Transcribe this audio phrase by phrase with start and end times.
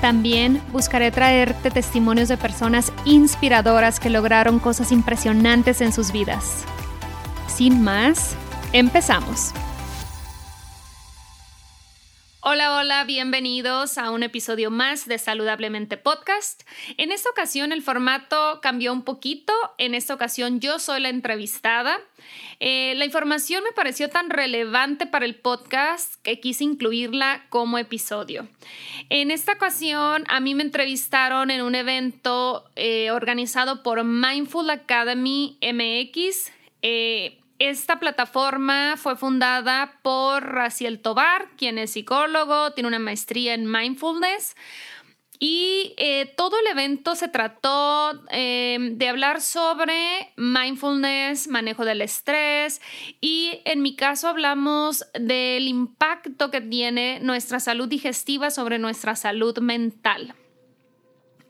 [0.00, 6.64] También buscaré traerte testimonios de personas inspiradoras que lograron cosas impresionantes en sus vidas.
[7.46, 8.34] Sin más,
[8.72, 9.52] empezamos.
[12.46, 16.62] Hola, hola, bienvenidos a un episodio más de Saludablemente Podcast.
[16.98, 19.54] En esta ocasión el formato cambió un poquito.
[19.78, 21.98] En esta ocasión yo soy la entrevistada.
[22.60, 28.46] Eh, la información me pareció tan relevante para el podcast que quise incluirla como episodio.
[29.08, 35.56] En esta ocasión a mí me entrevistaron en un evento eh, organizado por Mindful Academy
[35.62, 36.52] MX.
[36.82, 43.70] Eh, esta plataforma fue fundada por Raciel Tobar, quien es psicólogo, tiene una maestría en
[43.70, 44.56] mindfulness.
[45.38, 52.80] Y eh, todo el evento se trató eh, de hablar sobre mindfulness, manejo del estrés
[53.20, 59.58] y en mi caso hablamos del impacto que tiene nuestra salud digestiva sobre nuestra salud
[59.58, 60.34] mental.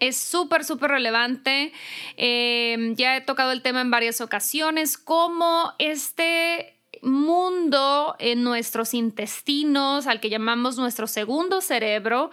[0.09, 1.73] Es súper, súper relevante.
[2.17, 10.07] Em, ya he tocado el tema en varias ocasiones, cómo este mundo en nuestros intestinos,
[10.07, 12.31] al que llamamos nuestro segundo cerebro,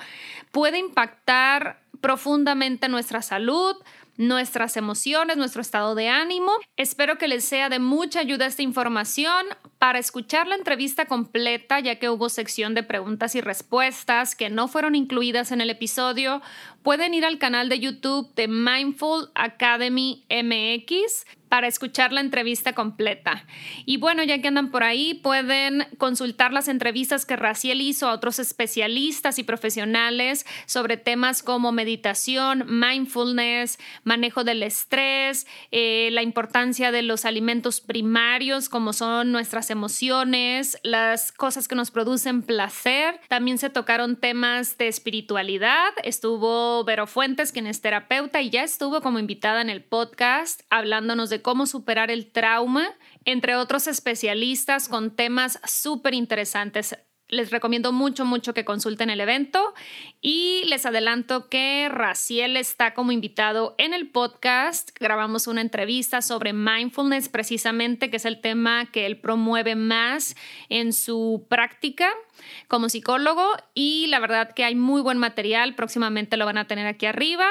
[0.51, 3.75] puede impactar profundamente nuestra salud,
[4.17, 6.51] nuestras emociones, nuestro estado de ánimo.
[6.77, 9.45] Espero que les sea de mucha ayuda esta información.
[9.81, 14.67] Para escuchar la entrevista completa, ya que hubo sección de preguntas y respuestas que no
[14.67, 16.43] fueron incluidas en el episodio,
[16.83, 23.45] pueden ir al canal de YouTube de Mindful Academy MX para escuchar la entrevista completa.
[23.85, 28.13] Y bueno, ya que andan por ahí, pueden consultar las entrevistas que Raciel hizo a
[28.13, 36.89] otros especialistas y profesionales sobre temas como meditación, mindfulness, manejo del estrés, eh, la importancia
[36.93, 43.19] de los alimentos primarios como son nuestras emociones, las cosas que nos producen placer.
[43.27, 45.89] También se tocaron temas de espiritualidad.
[46.03, 51.29] Estuvo Vero Fuentes, quien es terapeuta, y ya estuvo como invitada en el podcast hablándonos
[51.29, 52.87] de cómo superar el trauma,
[53.25, 56.95] entre otros especialistas con temas súper interesantes.
[57.31, 59.73] Les recomiendo mucho, mucho que consulten el evento
[60.19, 64.91] y les adelanto que Raciel está como invitado en el podcast.
[64.99, 70.35] Grabamos una entrevista sobre mindfulness precisamente, que es el tema que él promueve más
[70.67, 72.11] en su práctica
[72.67, 76.85] como psicólogo y la verdad que hay muy buen material, próximamente lo van a tener
[76.85, 77.47] aquí arriba.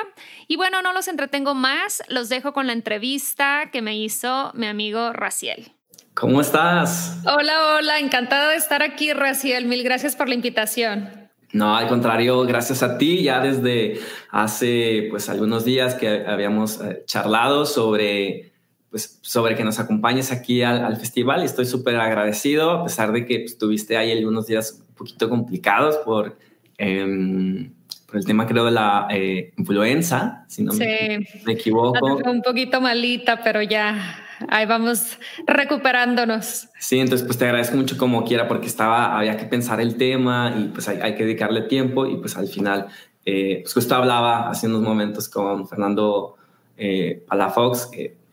[0.46, 4.66] Y bueno, no los entretengo más, los dejo con la entrevista que me hizo mi
[4.66, 5.72] amigo Raciel.
[6.20, 7.18] ¿Cómo estás?
[7.24, 9.64] Hola, hola, encantada de estar aquí, Raciel.
[9.64, 11.08] Mil gracias por la invitación.
[11.54, 13.22] No, al contrario, gracias a ti.
[13.22, 13.98] Ya desde
[14.28, 18.52] hace pues algunos días que habíamos eh, charlado sobre
[18.90, 23.24] pues sobre que nos acompañes aquí al, festival y estoy súper agradecido a pesar de
[23.24, 26.36] que pues, tuviste ahí algunos días un poquito complicados por,
[26.76, 27.72] em,
[28.06, 32.04] por el tema creo de la eh, influenza, si no me, equivoco.
[32.26, 36.68] Un poquito malita, pero ya ahí vamos recuperándonos.
[36.78, 40.54] Sí, entonces pues te agradezco mucho como quiera porque estaba, había que pensar el tema
[40.58, 42.86] y pues hay, que dedicarle tiempo y pues al final,
[43.24, 46.36] eh, pues justo hablaba hace unos momentos con Fernando
[46.76, 47.90] eh, Palafox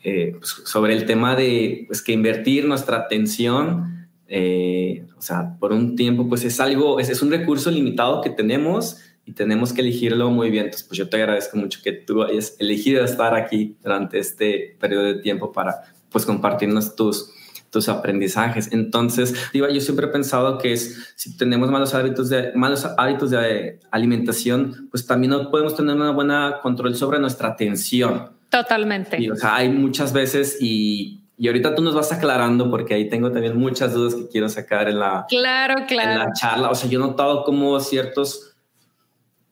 [0.10, 5.74] eh, pues, sobre el tema de pues que invertir nuestra atención, eh, o sea, por
[5.74, 9.82] un tiempo pues es algo, es, es un recurso limitado que tenemos y tenemos que
[9.82, 10.66] elegirlo muy bien.
[10.66, 15.04] Entonces, pues yo te agradezco mucho que tú hayas elegido estar aquí durante este periodo
[15.04, 15.82] de tiempo para
[16.12, 17.32] pues compartirnos tus,
[17.70, 18.72] tus aprendizajes.
[18.72, 23.32] Entonces, digo, yo siempre he pensado que es, si tenemos malos hábitos de, malos hábitos
[23.32, 28.32] de alimentación, pues también no podemos tener una buena control sobre nuestra atención.
[28.50, 29.32] Totalmente.
[29.32, 33.32] o sea, hay muchas veces y, y ahorita tú nos vas aclarando porque ahí tengo
[33.32, 36.12] también muchas dudas que quiero sacar en la, claro, claro.
[36.12, 36.70] En la charla.
[36.70, 38.47] O sea, yo he notado como ciertos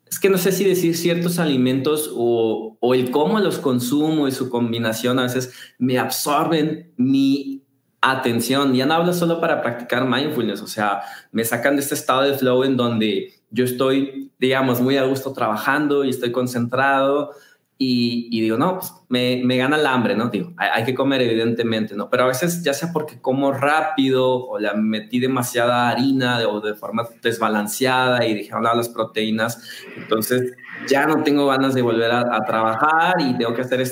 [0.10, 4.50] es que no sé si decir ciertos alimentos o, el cómo los consumo y su
[4.50, 7.64] combinación a veces me absorben mi
[8.00, 8.76] atención.
[8.76, 12.36] Ya no hablo solo para practicar mindfulness, o sea, me sacan de este estado de
[12.36, 17.32] flow en donde yo estoy, digamos, muy a gusto trabajando y estoy concentrado
[17.78, 20.30] y, digo, no, pues me, me, gana el hambre, ¿no?
[20.30, 22.10] Digo, hay, que comer evidentemente, ¿no?
[22.10, 26.76] Pero a veces ya sea porque como rápido o le metí demasiada harina o de
[26.76, 29.62] forma desbalanceada y dije, hablar las proteínas,
[29.98, 30.54] entonces
[30.88, 33.86] ya no tengo ganas de volver a, trabajar y tengo que hacer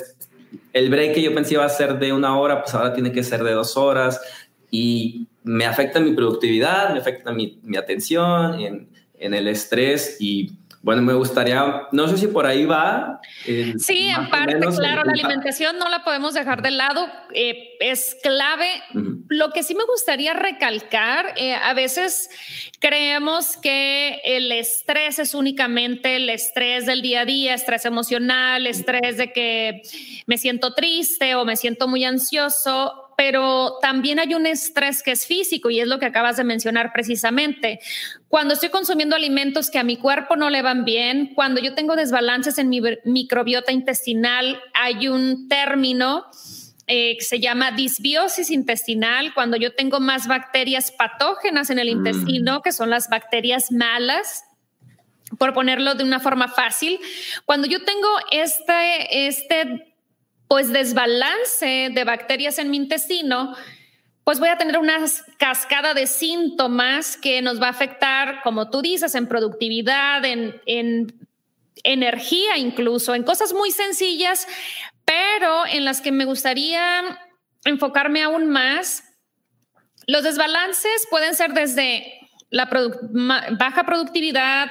[0.72, 3.22] el break que yo pensé iba a ser de una hora, pues ahora tiene que
[3.22, 4.18] ser de dos horas
[4.70, 8.88] y me afecta mi productividad, me afecta mi, mi atención en,
[9.18, 10.52] en el estrés y
[10.84, 13.18] bueno, me gustaría, no sé si por ahí va.
[13.78, 18.68] sí, en parte, claro, la alimentación no la podemos dejar de lado, eh, es clave.
[19.28, 22.28] Lo que sí me gustaría recalcar, eh, a veces
[22.80, 29.16] creemos que el estrés es únicamente el estrés del día a día, estrés emocional, estrés
[29.16, 29.80] de que
[30.26, 35.26] me siento triste o me siento muy ansioso pero también hay un estrés que es
[35.26, 37.80] físico y es lo que acabas de mencionar precisamente.
[38.28, 41.96] Cuando estoy consumiendo alimentos que a mi cuerpo no le van bien, cuando yo tengo
[41.96, 46.26] desbalances en mi microbiota intestinal, hay un término
[46.86, 51.98] eh, que se llama disbiosis intestinal, cuando yo tengo más bacterias patógenas en el mm.
[51.98, 54.44] intestino, que son las bacterias malas,
[55.38, 57.00] por ponerlo de una forma fácil,
[57.46, 59.93] cuando yo tengo este, este
[60.54, 63.56] pues desbalance de bacterias en mi intestino,
[64.22, 64.98] pues voy a tener una
[65.36, 71.12] cascada de síntomas que nos va a afectar, como tú dices, en productividad, en,
[71.82, 74.46] energía incluso, en cosas muy sencillas,
[75.04, 77.18] pero en las que me gustaría
[77.64, 79.02] enfocarme aún más.
[80.06, 82.23] Los desbalances pueden ser desde
[82.54, 82.68] la
[83.58, 84.68] baja productividad,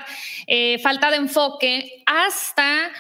[0.47, 2.91] eh, falta de enfoque, hasta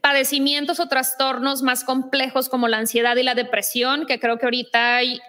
[0.00, 4.96] padecimientos o trastornos más complejos como la ansiedad y la depresión, que creo que ahorita
[4.96, 5.20] hay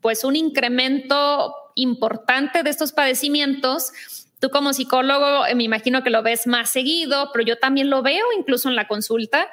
[0.00, 3.92] pues un incremento importante de estos padecimientos.
[4.40, 8.02] Tú como psicólogo eh, me imagino que lo ves más seguido, pero yo también lo
[8.02, 9.48] veo incluso en la consulta,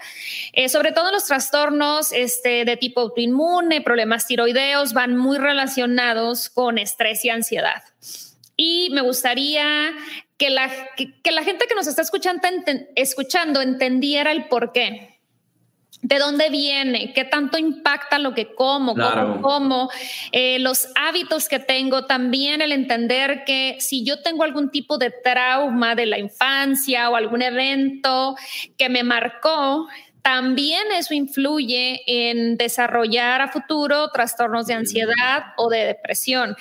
[0.53, 6.79] eh, sobre todo los trastornos este, de tipo autoinmune, problemas tiroideos, van muy relacionados con
[6.79, 7.83] estrés y ansiedad.
[8.57, 9.93] Y me gustaría
[10.37, 12.47] que la, que, la gente que nos está escuchando,
[12.95, 15.15] escuchando entendiera el por qué.
[16.01, 17.13] ¿De dónde viene?
[17.13, 18.93] ¿Qué tanto impacta lo que como?
[18.95, 19.89] ¿Cómo como?
[20.31, 25.09] Eh, los hábitos que tengo, también el entender que si yo tengo algún tipo de
[25.09, 28.35] trauma de la infancia o algún evento
[28.77, 29.87] que me marcó,
[30.21, 36.55] también eso influye en desarrollar a futuro trastornos de ansiedad o de depresión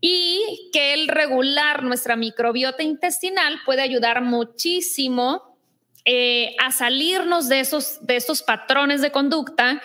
[0.00, 5.58] y que el regular nuestra microbiota intestinal puede ayudar muchísimo
[6.04, 9.82] eh, a salirnos de esos, de estos patrones de conducta.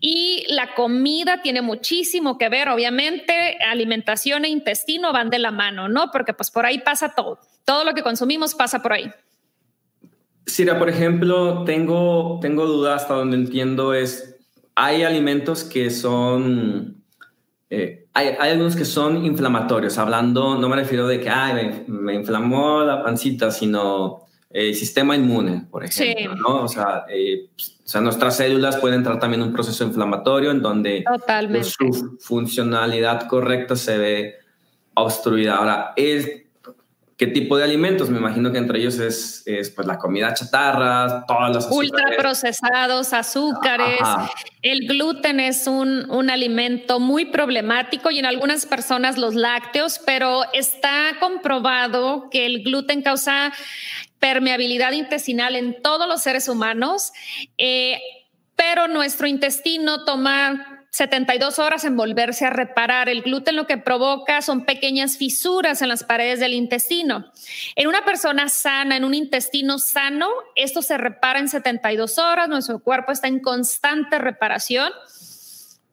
[0.00, 5.88] Y la comida tiene muchísimo que ver, obviamente, alimentación e intestino van de la mano,
[5.88, 6.10] ¿no?
[6.10, 9.12] Porque pues por ahí pasa todo, todo lo que consumimos pasa por ahí.
[10.46, 14.34] Sira, por ejemplo, tengo, tengo duda hasta donde entiendo es,
[14.74, 17.04] hay alimentos que son
[17.70, 21.30] eh, hay, algunos que son inflamatorios, hablando, no me refiero de que
[21.86, 26.62] me, inflamó la pancita, sino el sistema inmune, por ejemplo, ¿no?
[26.64, 30.60] O sea, eh, o sea, nuestras células pueden entrar también en un proceso inflamatorio en
[30.60, 31.04] donde
[31.62, 34.34] su funcionalidad correcta se ve
[34.94, 35.56] obstruida.
[35.56, 36.41] Ahora, es,
[37.22, 38.10] ¿Qué tipo de alimentos?
[38.10, 39.44] Me imagino que entre ellos es,
[39.76, 44.00] pues la comida chatarra, todas las ultraprocesados, azúcares.
[44.60, 50.52] El gluten es un, un alimento muy problemático y en algunas personas los lácteos, pero
[50.52, 53.52] está comprobado que el gluten causa
[54.18, 57.12] permeabilidad intestinal en todos los seres humanos,
[57.56, 58.00] eh,
[58.56, 63.08] pero nuestro intestino toma 72 horas en volverse a reparar.
[63.08, 67.32] El gluten lo que provoca son pequeñas fisuras en las paredes del intestino.
[67.76, 72.46] En una persona sana, en un intestino sano, esto se repara en 72 horas.
[72.50, 74.92] Nuestro cuerpo está en constante reparación.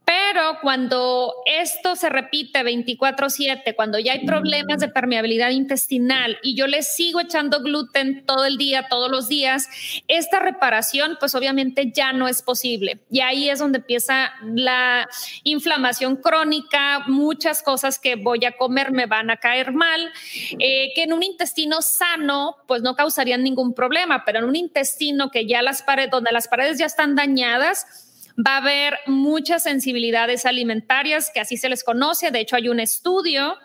[0.09, 6.65] Pero cuando esto se repite 24/7, cuando ya hay problemas de permeabilidad intestinal y yo
[6.65, 9.69] le sigo echando gluten todo el día, todos los días,
[10.07, 13.01] esta reparación pues obviamente ya no es posible.
[13.11, 15.07] Y ahí es donde empieza la
[15.43, 20.11] inflamación crónica, muchas cosas que voy a comer me van a caer mal,
[20.57, 25.29] eh, que en un intestino sano pues no causarían ningún problema, pero en un intestino
[25.29, 28.08] que ya las paredes, donde las paredes ya están dañadas,
[28.45, 32.31] va a haber muchas sensibilidades alimentarias, que así se les conoce.
[32.31, 33.57] De hecho, hay un estudio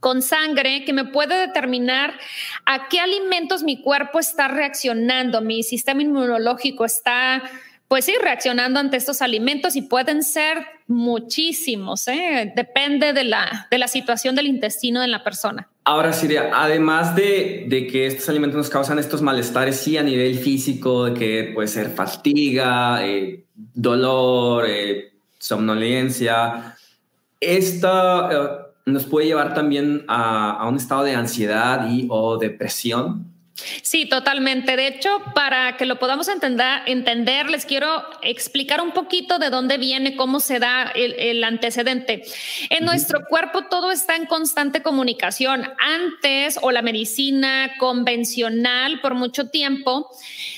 [0.00, 2.14] con sangre que me puede determinar
[2.64, 7.42] a qué alimentos mi cuerpo está reaccionando, mi sistema inmunológico está,
[7.88, 12.52] pues sí, reaccionando ante estos alimentos y pueden ser muchísimos, ¿eh?
[12.54, 15.68] depende de la, de la situación del intestino de la persona.
[15.84, 20.36] Ahora, Siria, además de, de, que estos alimentos nos causan estos malestares, sí, a nivel
[20.38, 26.76] físico, de que puede ser fatiga, eh, dolor, eh, somnolencia,
[27.40, 33.35] esta nos puede llevar también a, a, un estado de ansiedad y o depresión.
[33.82, 34.76] Sí, totalmente.
[34.76, 39.78] De hecho, para que lo podamos entender, entender, les quiero explicar un poquito de dónde
[39.78, 42.22] viene, cómo se da el, antecedente.
[42.68, 45.70] En nuestro cuerpo todo está en constante comunicación.
[45.78, 50.10] Antes, o la medicina convencional por mucho tiempo,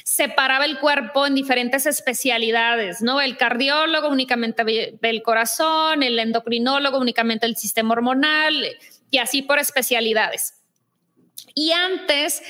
[0.05, 3.21] separaba el cuerpo en diferentes especialidades, ¿no?
[3.21, 4.65] El cardiólogo únicamente
[5.01, 8.67] del corazón, el endocrinólogo únicamente el sistema hormonal
[9.11, 10.58] y así por especialidades.
[11.55, 12.43] Y antes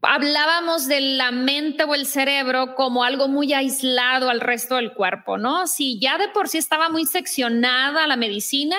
[0.00, 5.38] hablábamos de la mente o el cerebro como algo muy aislado al resto del cuerpo,
[5.38, 5.66] ¿no?
[5.66, 8.76] Si ya de por sí estaba muy seccionada la medicina,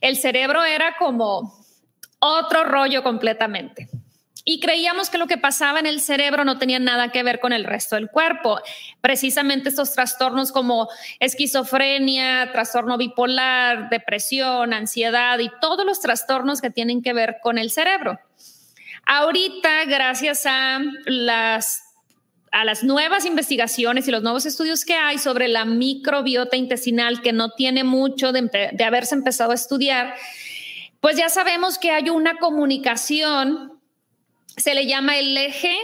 [0.00, 1.54] el cerebro era como
[2.18, 3.88] otro rollo completamente.
[4.44, 7.52] Y creíamos que lo que pasaba en el cerebro no tenía nada que ver con
[7.52, 8.60] el resto del cuerpo.
[9.00, 10.88] Precisamente estos trastornos como
[11.20, 17.70] esquizofrenia, trastorno bipolar, depresión, ansiedad y todos los trastornos que tienen que ver con el
[17.70, 18.18] cerebro.
[19.04, 21.82] Ahorita, gracias a las
[22.52, 27.32] a las nuevas investigaciones y los nuevos estudios que hay sobre la microbiota intestinal, que
[27.32, 30.14] no tiene mucho de, de, haberse empezado a estudiar,
[31.00, 33.80] pues ya sabemos que hay una comunicación,
[34.54, 35.74] se le llama el eje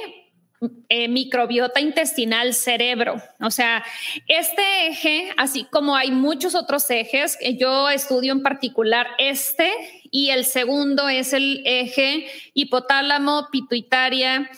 [0.89, 3.23] eh, microbiota intestinal cerebro.
[3.41, 3.85] O sea,
[4.27, 9.71] este eje, así como hay muchos otros ejes, yo estudio en particular este
[10.11, 14.51] y el segundo es el eje hipotálamo, pituitaria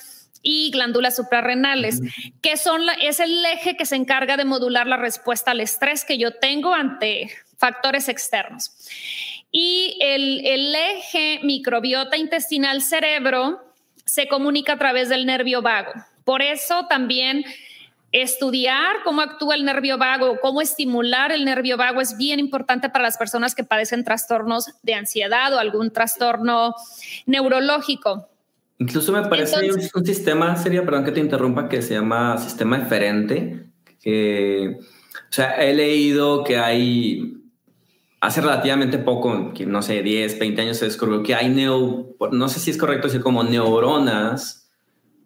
[0.42, 2.00] y glándulas suprarrenales,
[2.40, 6.16] que son es el eje que se encarga de modular la respuesta al estrés que
[6.16, 8.72] yo tengo ante factores externos.
[9.52, 13.69] Y el, el eje microbiota intestinal cerebro
[14.04, 15.92] se comunica a través del nervio vago.
[16.24, 17.44] Por eso también
[18.12, 23.04] estudiar cómo actúa el nervio vago, cómo estimular el nervio vago es bien importante para
[23.04, 26.74] las personas que padecen trastornos de ansiedad o algún trastorno
[27.26, 28.28] neurológico.
[28.78, 33.66] Incluso me parece un, sistema, sería, perdón que te interrumpa, que se llama sistema diferente,
[34.00, 37.34] que, o sea, he leído que hay,
[38.20, 42.48] hace relativamente poco, que no sé, 10, 20 años se descubrió que hay neo, no
[42.48, 44.60] sé si es correcto decir como neuronas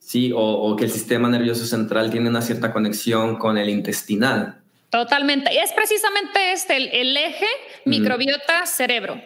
[0.04, 0.32] ¿sí?
[0.34, 4.60] O, que el sistema nervioso central tiene una cierta conexión con el intestinal.
[4.90, 5.52] Totalmente.
[5.52, 7.46] Y es precisamente este, el, eje
[7.84, 9.20] microbiota-cerebro.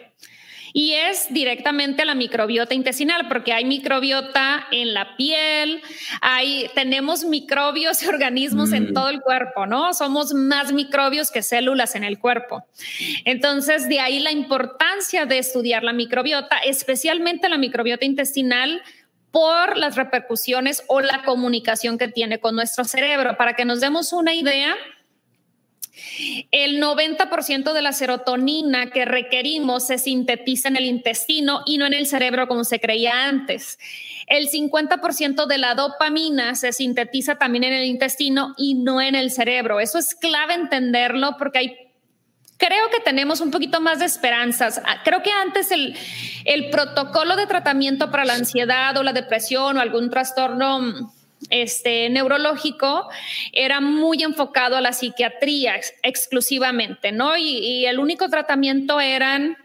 [0.73, 5.81] Y es directamente la microbiota intestinal, porque hay microbiota en la piel,
[6.21, 8.93] hay, tenemos microbios y organismos en mm.
[8.93, 9.93] todo el cuerpo, ¿no?
[9.93, 12.65] Somos más microbios que células en el cuerpo.
[13.25, 18.81] Entonces, de ahí la importancia de estudiar la microbiota, especialmente la microbiota intestinal,
[19.31, 23.37] por las repercusiones o la comunicación que tiene con nuestro cerebro.
[23.37, 24.75] Para que nos demos una idea,
[26.51, 31.93] el 90% de la serotonina que requerimos se sintetiza en el intestino y no en
[31.93, 33.79] el cerebro como se creía antes.
[34.27, 39.31] El 50% de la dopamina se sintetiza también en el intestino y no en el
[39.31, 39.79] cerebro.
[39.79, 41.77] Eso es clave entenderlo porque hay
[42.57, 44.81] creo que tenemos un poquito más de esperanzas.
[44.85, 45.95] Ah, creo que antes el,
[46.43, 51.09] el protocolo de tratamiento para la ansiedad o la depresión o algún trastorno
[51.49, 53.09] este, neurológico
[53.51, 57.37] era muy enfocado a la psiquiatría exclusivamente, ¿no?
[57.37, 59.57] Y, y el único tratamiento eran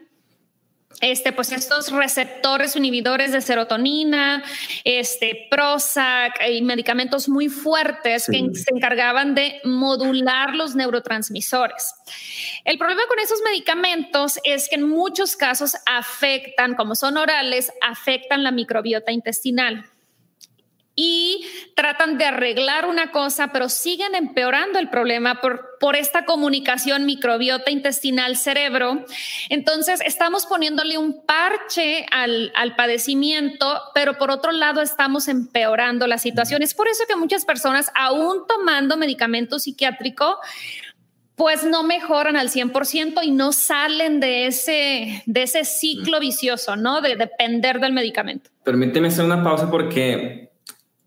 [1.00, 4.42] este, pues estos receptores inhibidores de serotonina,
[4.84, 11.94] este, Prozac y medicamentos muy fuertes que se encargaban de modular los neurotransmisores.
[12.64, 18.42] El problema con esos medicamentos es que en muchos casos afectan, como son orales, afectan
[18.42, 19.84] la microbiota intestinal
[20.96, 27.04] y tratan de arreglar una cosa, pero siguen empeorando el problema por, por esta comunicación
[27.04, 29.04] microbiota intestinal cerebro.
[29.48, 36.18] Entonces, estamos poniéndole un parche al, al, padecimiento, pero por otro lado estamos empeorando la
[36.18, 36.62] situación.
[36.62, 40.38] Es por eso que muchas personas, aún tomando medicamento psiquiátrico,
[41.36, 47.00] pues no mejoran al 100% y no salen de ese, de ese ciclo vicioso, ¿no?
[47.00, 48.50] De depender del medicamento.
[48.62, 50.53] Permíteme hacer una pausa porque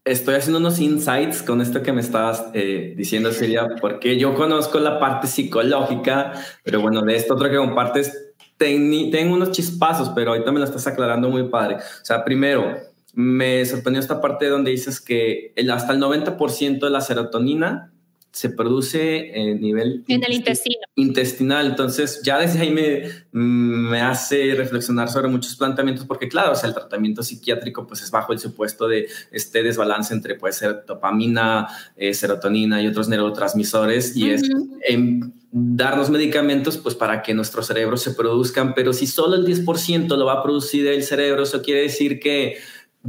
[0.08, 4.80] estoy haciendo unos insights con esto que me estabas eh, diciendo, Silvia, porque yo conozco
[4.80, 6.34] la parte psicológica,
[6.64, 10.88] pero bueno, de esto otro que compartes, tengo unos chispazos, pero ahorita me lo estás
[10.88, 11.76] aclarando muy padre.
[11.76, 12.78] O sea, primero,
[13.14, 17.92] me sorprendió esta parte donde dices que el, hasta el 90% de la serotonina
[18.38, 20.86] se produce en nivel en el intestino.
[20.94, 21.66] intestinal.
[21.66, 26.70] Entonces, ya desde ahí me, me hace reflexionar sobre muchos planteamientos, porque claro, o sea,
[26.70, 31.68] el tratamiento psiquiátrico pues es bajo el supuesto de este desbalance entre puede ser dopamina,
[31.96, 34.44] eh, serotonina y otros neurotransmisores y es
[34.88, 40.16] en darnos medicamentos pues para que nuestros cerebros se produzcan, pero si solo el 10%
[40.16, 42.58] lo va a producir el cerebro, eso quiere decir que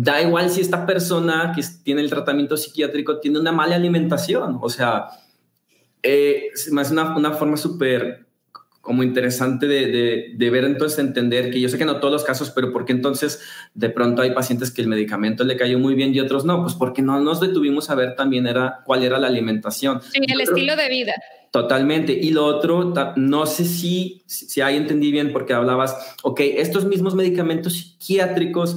[0.00, 4.59] da igual si esta persona que tiene el tratamiento psiquiátrico tiene una mala alimentación.
[4.62, 5.09] O sea,
[6.05, 8.28] eh, es una, una forma súper
[8.81, 12.50] como interesante de, de, ver entonces entender que yo sé que no todos los casos,
[12.50, 13.43] pero porque entonces
[13.75, 16.75] de pronto hay pacientes que el medicamento le cayó muy bien y otros no, pues
[16.75, 20.00] porque no nos detuvimos a ver también era cuál era la alimentación.
[20.00, 21.14] Sí, el estilo de vida.
[21.50, 22.12] Totalmente.
[22.12, 27.14] Y lo otro, no sé si, si ahí entendí bien porque hablabas, ok, estos mismos
[27.14, 28.76] medicamentos psiquiátricos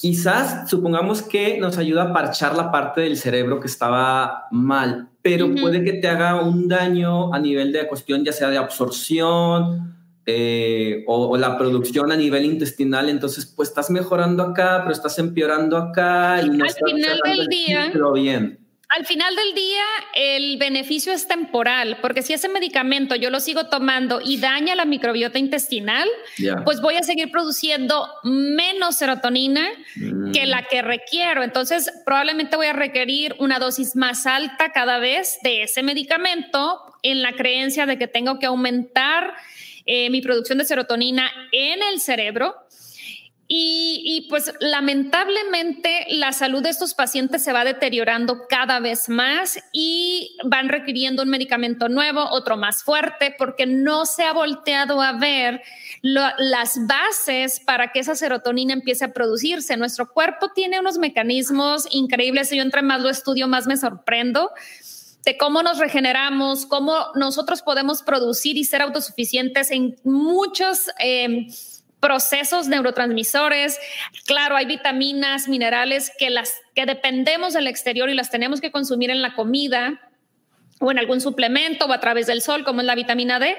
[0.00, 5.54] Quizás supongamos que nos ayuda a parchar la parte del cerebro que estaba mal, pero
[5.54, 11.04] puede que te haga un daño a nivel de cuestión, ya sea de absorción eh,
[11.06, 13.10] o, la producción a nivel intestinal.
[13.10, 16.40] Entonces, pues estás mejorando acá, pero estás empeorando acá.
[16.40, 18.59] Y no Al final del día, bien
[18.90, 23.66] al final del día, el beneficio es temporal, porque si ese medicamento yo lo sigo
[23.66, 26.08] tomando y daña la microbiota intestinal,
[26.64, 30.32] pues voy a seguir produciendo menos serotonina mm.
[30.32, 31.44] que la que requiero.
[31.44, 37.22] Entonces, probablemente voy a requerir una dosis más alta cada vez de ese medicamento en
[37.22, 39.34] la creencia de que tengo que aumentar
[39.86, 42.56] eh, mi producción de serotonina en el cerebro
[43.52, 50.36] y, pues lamentablemente la salud de estos pacientes se va deteriorando cada vez más y
[50.44, 55.62] van requiriendo un medicamento nuevo, otro más fuerte, porque no se ha volteado a ver
[56.00, 59.76] las bases para que esa serotonina empiece a producirse.
[59.76, 64.52] Nuestro cuerpo tiene unos mecanismos increíbles yo entre más lo estudio, más me sorprendo
[65.24, 70.88] de cómo nos regeneramos, cómo nosotros podemos producir y ser autosuficientes en muchos...
[71.00, 71.48] Eh,
[72.00, 73.78] procesos neurotransmisores.
[74.26, 79.10] Claro, hay vitaminas, minerales que las que dependemos del exterior y las tenemos que consumir
[79.10, 80.00] en la comida
[80.80, 83.56] o en algún suplemento o a través del sol, como es la vitamina D,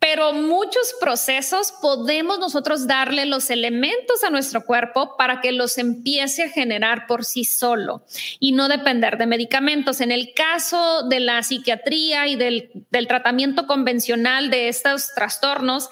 [0.00, 6.44] pero muchos procesos podemos nosotros darle los elementos a nuestro cuerpo para que los empiece
[6.44, 8.02] a generar por sí solo
[8.38, 10.00] y no depender de medicamentos.
[10.00, 15.90] En el caso de la psiquiatría y del, del tratamiento convencional de estos trastornos,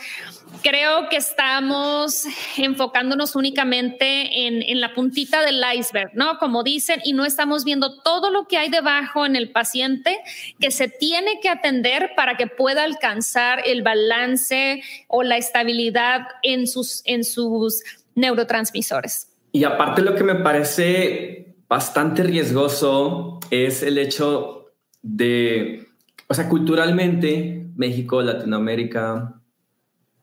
[0.62, 2.24] creo que estamos
[2.56, 6.38] enfocándonos únicamente en, la puntita del iceberg, ¿no?
[6.38, 10.18] Como dicen, y no estamos viendo todo lo que hay debajo en el paciente
[10.60, 16.66] que se tiene que atender para que pueda alcanzar el balance o la estabilidad en
[16.66, 17.82] sus, en sus
[18.14, 19.28] neurotransmisores.
[19.52, 24.66] Y aparte lo que me parece bastante riesgoso es el hecho
[25.02, 25.86] de,
[26.28, 29.38] o sea, culturalmente, México, Latinoamérica,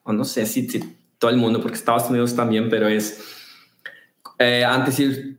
[0.05, 0.67] o no sé si,
[1.17, 3.23] todo el mundo, porque Estados Unidos también, pero es
[4.37, 4.91] eh, ante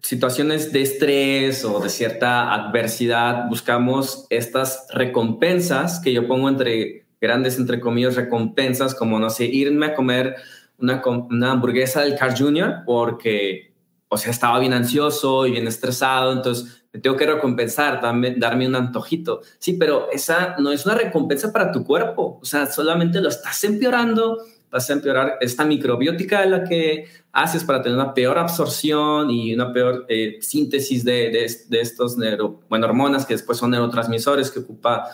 [0.02, 7.58] situaciones de estrés o de cierta adversidad, buscamos estas recompensas que yo pongo entre grandes,
[7.58, 10.36] entre comillas, recompensas, como, no sé, irme a comer
[10.78, 12.82] una, una hamburguesa del Car Jr.
[12.84, 13.72] porque,
[14.08, 18.66] o sea, estaba bien ansioso y bien estresado, entonces me tengo que recompensar, darme, darme
[18.66, 19.42] un antojito.
[19.58, 23.62] Sí, pero esa no es una recompensa para tu cuerpo, o sea, solamente lo estás
[23.64, 24.38] empeorando
[24.70, 29.54] vas a empeorar esta microbiótica de la que haces para tener una peor absorción y
[29.54, 31.30] una peor eh, síntesis de,
[31.68, 35.08] de, estos neuro, bueno, hormonas que después son neurotransmisores que ocupa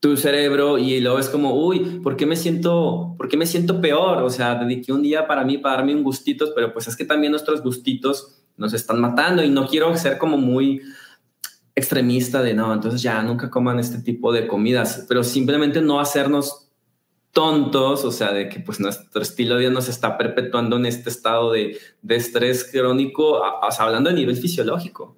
[0.00, 3.80] tu cerebro y luego es como, uy, ¿por qué me siento, por qué me siento
[3.80, 4.22] peor?
[4.22, 7.04] O sea, dediqué un día para mí, para darme un gustitos, pero pues es que
[7.04, 10.80] también nuestros gustitos nos están matando y no quiero ser como muy
[11.74, 16.69] extremista de no, entonces ya nunca coman este tipo de comidas, pero simplemente no hacernos
[17.32, 21.10] tontos, o sea, de que pues nuestro estilo de vida nos está perpetuando en este
[21.10, 23.42] estado de, estrés crónico,
[23.78, 25.16] hablando a nivel fisiológico.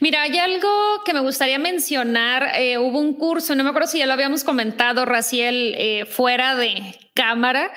[0.00, 0.68] Mira, hay algo
[1.04, 2.52] que me gustaría mencionar.
[2.56, 6.54] Eh, hubo un curso, no me acuerdo si ya lo habíamos comentado, Raciel, eh, fuera
[6.56, 7.72] de cámara,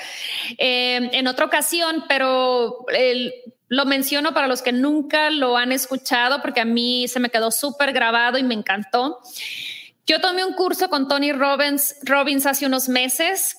[0.57, 2.85] eh, en otra ocasión, pero
[3.67, 7.51] lo menciono para los que nunca lo han escuchado, porque a mí se me quedó
[7.51, 9.19] súper grabado y me encantó.
[10.07, 13.57] Yo tomé un curso con Tony Robbins, Robbins hace unos meses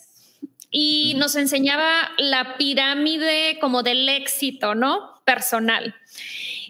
[0.71, 5.23] y nos enseñaba la pirámide como del éxito, ¿no?
[5.25, 5.95] Personal.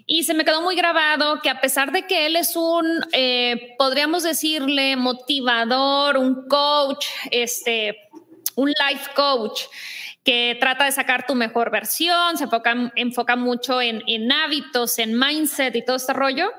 [0.05, 3.75] Y se me quedó muy grabado que a pesar de que él es un, eh,
[3.77, 7.97] podríamos decirle, motivador, un coach, este,
[8.55, 9.61] un life coach,
[10.23, 15.17] que trata de sacar tu mejor versión, se enfoca, enfoca mucho en, en hábitos, en
[15.17, 16.51] mindset y todo este rollo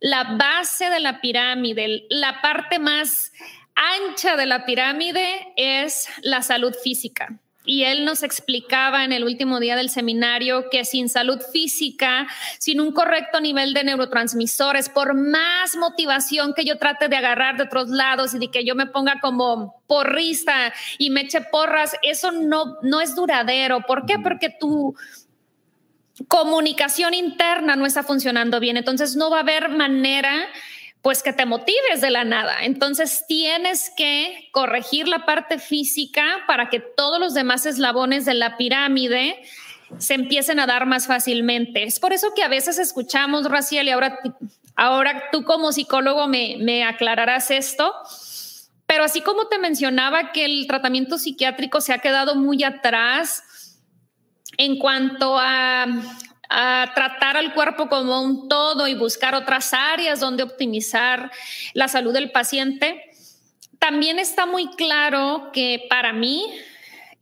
[0.00, 3.32] la base de la pirámide, la parte más
[3.74, 9.60] ancha de la pirámide es la salud física y él nos explicaba en el último
[9.60, 12.26] día del seminario que sin salud física,
[12.58, 17.64] sin un correcto nivel de neurotransmisores, por más motivación que yo trate de agarrar de
[17.64, 22.30] otros lados y de que yo me ponga como porrista y me eche porras, eso
[22.30, 23.80] no, no es duradero.
[23.80, 24.18] ¿Por qué?
[24.20, 24.94] Porque tu
[26.28, 30.48] comunicación interna no está funcionando bien, entonces no va a haber manera
[31.02, 32.56] pues que te motives de la nada.
[32.62, 38.56] Entonces tienes que corregir la parte física para que todos los demás eslabones de la
[38.56, 39.40] pirámide
[39.98, 41.84] se empiecen a dar más fácilmente.
[41.84, 44.18] Es por eso que a veces escuchamos, Raciel, y ahora,
[44.74, 47.94] ahora tú como psicólogo me, me aclararás esto,
[48.86, 53.44] pero así como te mencionaba que el tratamiento psiquiátrico se ha quedado muy atrás
[54.56, 55.86] en cuanto a
[56.94, 61.30] tratar al cuerpo como un todo y buscar otras áreas donde optimizar
[61.74, 63.06] la salud del paciente,
[63.78, 66.44] también está muy claro que para mí,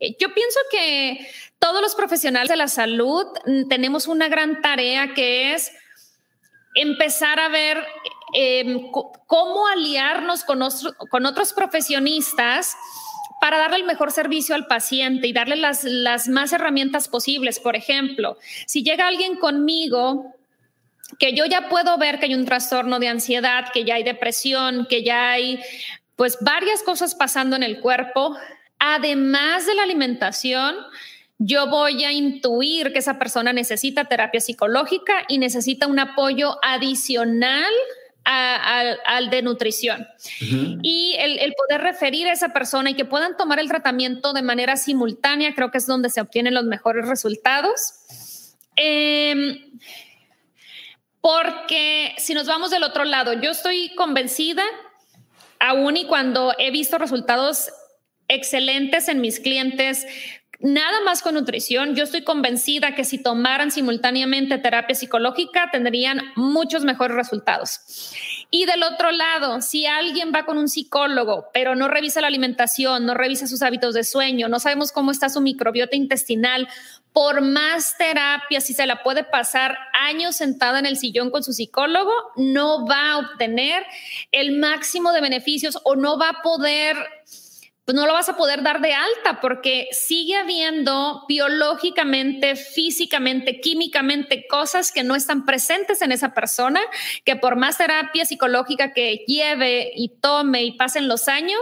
[0.00, 5.14] eh, yo pienso que todos los profesionales de la salud mm, tenemos una gran tarea
[5.14, 5.72] que es
[6.74, 7.84] empezar a ver
[8.34, 8.90] em,
[9.26, 10.60] cómo aliarnos con,
[11.10, 12.76] con otros profesionistas
[13.44, 17.60] para darle el mejor servicio al paciente y darle las, las más herramientas posibles.
[17.60, 20.34] Por ejemplo, si llega alguien conmigo
[21.18, 24.86] que yo ya puedo ver que hay un trastorno de ansiedad, que ya hay depresión,
[24.88, 25.60] que ya hay
[26.16, 28.34] pues varias cosas pasando en el cuerpo,
[28.78, 30.76] además de la alimentación,
[31.36, 37.74] yo voy a intuir que esa persona necesita terapia psicológica y necesita un apoyo adicional
[38.24, 40.06] al de nutrición.
[40.82, 44.76] Y el, poder referir a esa persona y que puedan tomar el tratamiento de manera
[44.76, 48.54] simultánea, creo que es donde se obtienen los mejores resultados.
[48.76, 49.78] Em,
[51.20, 54.64] porque si nos vamos del otro lado, yo estoy convencida,
[55.58, 57.70] aún y cuando he visto resultados
[58.28, 60.06] excelentes en mis clientes
[60.60, 61.94] Nada más con nutrición.
[61.94, 67.80] Yo estoy convencida que si tomaran simultáneamente terapia psicológica tendrían muchos mejores resultados.
[68.50, 73.04] Y del otro lado, si alguien va con un psicólogo, pero no revisa la alimentación,
[73.04, 76.68] no revisa sus hábitos de sueño, no sabemos cómo está su microbiota intestinal,
[77.12, 81.52] por más terapia, si se la puede pasar años sentada en el sillón con su
[81.52, 83.84] psicólogo, no va a obtener
[84.32, 86.96] el máximo de beneficios o no va a poder
[87.84, 94.46] pues no lo vas a poder dar de alta porque sigue habiendo biológicamente, físicamente, químicamente
[94.48, 96.80] cosas que no están presentes en esa persona,
[97.24, 101.60] que por más terapia psicológica que lleve y tome y pasen los años,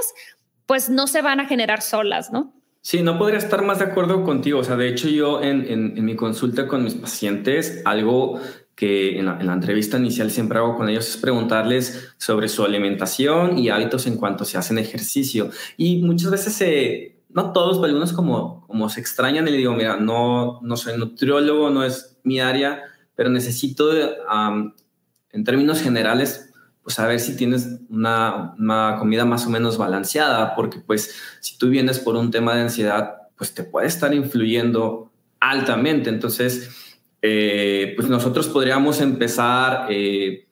[0.67, 2.55] pues no se van a generar solas, ¿no?
[2.83, 4.61] Sí, no podría estar más de acuerdo contigo.
[4.61, 8.41] O sea, de hecho yo en, en mi consulta con mis pacientes, algo
[8.75, 13.69] que en la, entrevista inicial siempre hago con ellos es preguntarles sobre su alimentación y
[13.69, 15.51] hábitos en cuanto se hacen ejercicio.
[15.77, 19.73] Y muchas veces, se, no todos, pero algunos como, como se extrañan y le digo,
[19.75, 22.83] mira, no, no soy nutriólogo, no es mi área,
[23.15, 29.79] pero necesito, en términos generales, pues saber si tienes una, una, comida más o menos
[29.79, 34.13] balanceada, porque pues si tú vienes por un tema de ansiedad, pues te puede estar
[34.15, 36.11] influyendo altamente.
[36.11, 36.82] Entonces,
[37.25, 40.49] eh, pues nosotros podríamos empezar, eh,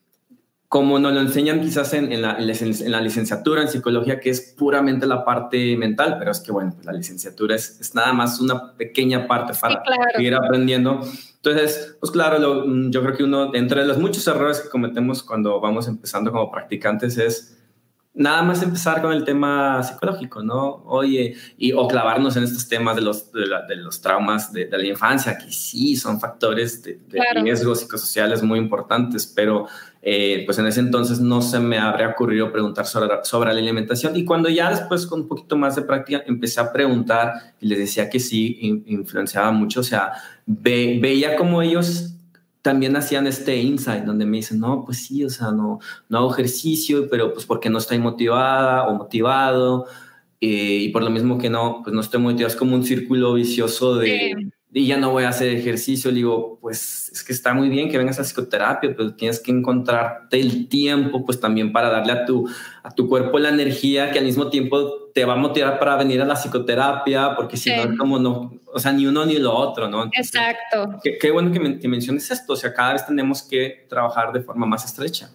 [0.68, 5.76] como nos lo enseñan quizás en, la, licenciatura en psicología, que es puramente la parte
[5.76, 9.83] mental, pero es que bueno, pues la licenciatura es, nada más una pequeña parte para
[10.14, 11.00] seguir aprendiendo.
[11.35, 12.38] Entonces, pues claro,
[12.88, 17.18] yo creo que uno, entre los muchos errores que cometemos cuando vamos empezando como practicantes
[17.18, 17.60] es
[18.12, 20.83] nada más empezar con el tema psicológico, ¿no?
[20.87, 25.38] Oye, y, o clavarnos en estos temas de los, de, los traumas de, la infancia,
[25.38, 26.99] que sí son factores de,
[27.42, 29.68] riesgos psicosociales muy importantes, pero
[30.03, 34.16] eh, pues en ese entonces no se me habría ocurrido preguntar sobre, sobre la alimentación.
[34.16, 37.79] Y cuando ya después con un poquito más de práctica empecé a preguntar y les
[37.79, 40.12] decía que sí, influenciaba mucho, o sea,
[40.46, 42.16] veía como ellos
[42.62, 46.33] también hacían este insight donde me dicen, no, pues sí, o sea, no, no hago
[46.33, 49.87] ejercicio, pero pues porque no estoy motivada o motivado.
[50.40, 53.35] Eh, y por lo mismo que no, pues no estoy motivado, es como un círculo
[53.35, 56.11] vicioso de, y ya no voy a hacer ejercicio.
[56.11, 59.51] Le digo, pues es que está muy bien que vengas a psicoterapia, pero tienes que
[59.51, 62.49] encontrarte el tiempo, pues también para darle a tu,
[62.83, 66.23] a tu cuerpo la energía que al mismo tiempo te va a motivar para venir
[66.23, 69.88] a la psicoterapia, porque si no, como no, o sea, ni uno ni lo otro,
[69.88, 70.04] ¿no?
[70.12, 71.00] Exacto.
[71.02, 74.66] Qué, bueno que, que menciones esto, o sea, cada vez tenemos que trabajar de forma
[74.66, 75.30] más estrecha.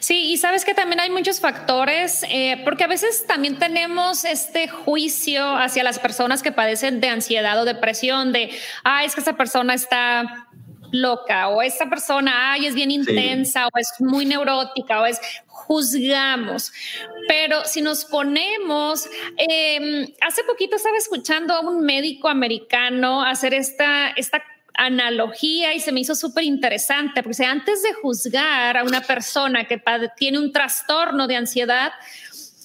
[0.00, 4.68] Sí, y sabes que también hay muchos factores, eh, porque a veces también tenemos este
[4.68, 8.50] juicio hacia las personas que padecen de ansiedad o depresión, de,
[8.84, 10.43] ah, es que esa persona está
[10.94, 16.72] loca o esta persona, ay, es bien intensa o es muy neurótica o es juzgamos.
[17.26, 24.10] Pero si nos ponemos, em, hace poquito estaba escuchando a un médico americano hacer esta,
[24.10, 24.42] esta
[24.74, 29.82] analogía y se me hizo súper interesante, porque antes de juzgar a una persona que
[30.16, 31.92] tiene un trastorno de ansiedad,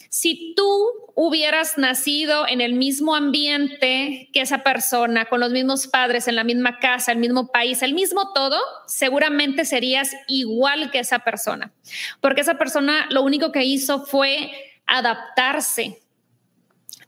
[0.09, 6.29] si tú hubieras nacido en el mismo ambiente que esa persona, con los mismos padres,
[6.29, 11.19] en la misma casa, el mismo país, el mismo todo, seguramente serías igual que esa
[11.19, 11.73] persona,
[12.21, 14.49] porque esa persona lo único que hizo fue
[14.85, 15.99] adaptarse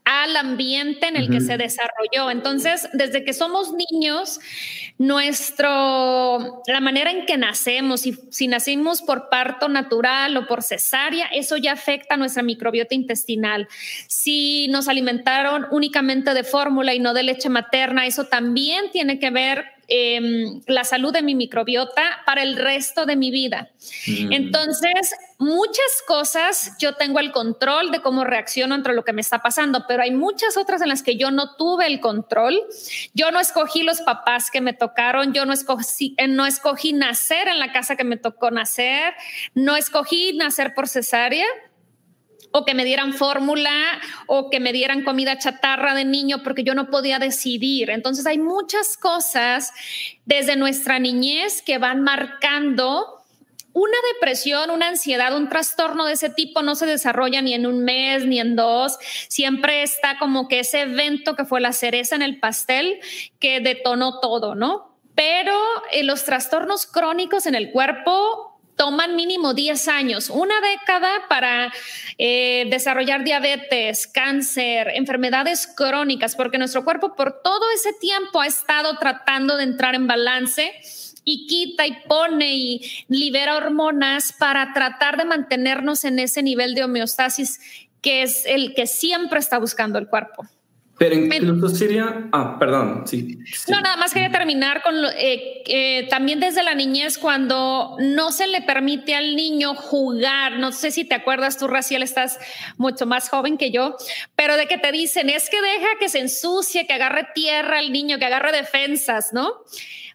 [0.04, 2.32] al ambiente en el que se desarrolló.
[2.32, 4.40] Entonces, desde que somos niños,
[4.98, 11.28] nuestro, la manera en que nacemos, si, si nacimos por parto natural o por cesárea,
[11.28, 13.68] eso ya afecta a nuestra microbiota intestinal.
[14.08, 19.30] Si nos alimentaron únicamente de fórmula y no de leche materna, eso también tiene que
[19.30, 23.70] ver Em, la salud de mi microbiota para el resto de mi vida.
[24.08, 24.32] Mm.
[24.32, 29.40] Entonces, muchas cosas yo tengo el control de cómo reacciono entre lo que me está
[29.40, 32.62] pasando, pero hay muchas otras en las que yo no tuve el control.
[33.14, 37.50] Yo no escogí los papás que me tocaron, yo no escogí, eh, no escogí nacer
[37.50, 39.14] en la casa que me tocó nacer,
[39.56, 41.48] no escogí nacer por cesárea
[42.52, 43.72] o que me dieran fórmula
[44.28, 47.90] o que me dieran comida chatarra de niño porque yo no podía decidir.
[47.90, 49.74] Entonces hay muchas cosas
[50.26, 53.22] desde nuestra niñez que van marcando
[53.74, 57.84] una depresión, una ansiedad, un trastorno de ese tipo no se desarrolla ni en un
[57.84, 58.98] mes ni en dos.
[59.30, 63.00] Siempre está como que ese evento que fue la cereza en el pastel
[63.40, 64.98] que detonó todo, ¿no?
[65.16, 65.56] Pero
[65.92, 71.72] eh, los trastornos crónicos en el cuerpo toman mínimo 10 años, una década para
[72.18, 78.98] eh, desarrollar diabetes, cáncer, enfermedades crónicas, porque nuestro cuerpo por todo ese tiempo ha estado
[78.98, 80.72] tratando de entrar en balance
[81.24, 86.84] y quita y pone y libera hormonas para tratar de mantenernos en ese nivel de
[86.84, 87.60] homeostasis
[88.02, 90.48] que es el que siempre está buscando el cuerpo.
[91.02, 96.62] Pero incluso sería, ah, perdón, sí, No, nada más quería terminar con eh, también desde
[96.62, 100.60] la niñez cuando no se le permite al niño jugar.
[100.60, 102.38] No sé si te acuerdas tú, Raciel, estás
[102.78, 103.98] mucho más joven que yo,
[104.36, 107.92] pero de que te dicen es que deja que se ensucie, que agarre tierra el
[107.92, 109.56] niño, que agarre defensas, ¿no?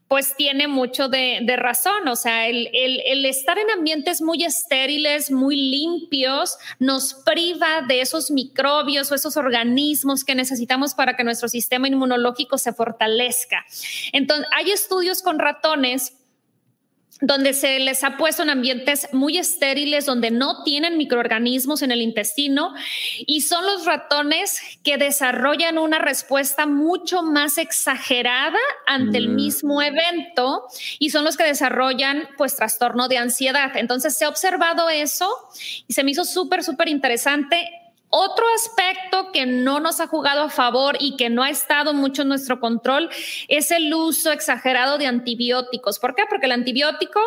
[0.08, 2.06] Pues tiene mucho de, razón.
[2.08, 9.10] O sea, el, estar en ambientes muy estériles, muy limpios, nos priva de esos microbios
[9.10, 13.64] o esos organismos que necesitamos para que nuestro sistema inmunológico se fortalezca.
[14.12, 16.12] Entonces, hay estudios con ratones
[17.20, 22.02] donde se les ha puesto en ambientes muy estériles, donde no tienen microorganismos en el
[22.02, 22.74] intestino,
[23.26, 29.34] y son los ratones que desarrollan una respuesta mucho más exagerada ante el mm.
[29.34, 30.64] mismo evento
[30.98, 33.76] y son los que desarrollan pues trastorno de ansiedad.
[33.76, 35.28] Entonces se ha observado eso
[35.86, 37.70] y se me hizo súper, súper interesante
[38.08, 42.22] otro aspecto que no nos ha jugado a favor y que no ha estado mucho
[42.22, 43.10] en nuestro control
[43.48, 45.98] es el uso exagerado de antibióticos.
[45.98, 46.24] ¿Por qué?
[46.28, 47.20] Porque el antibiótico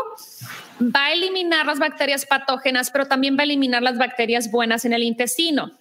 [0.82, 4.94] va a eliminar las bacterias patógenas, pero también va a eliminar las bacterias buenas en
[4.94, 5.79] el intestino.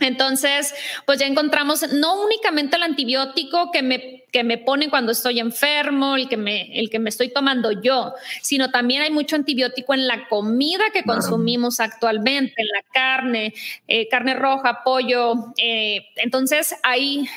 [0.00, 0.74] Entonces,
[1.06, 6.16] pues ya encontramos no únicamente el antibiótico que me, que me pone cuando estoy enfermo,
[6.16, 10.06] el que, me, el que me estoy tomando yo, sino también hay mucho antibiótico en
[10.06, 13.54] la comida que consumimos actualmente, en la carne,
[13.88, 15.52] eh, carne roja, pollo.
[15.58, 17.28] Eh, entonces, hay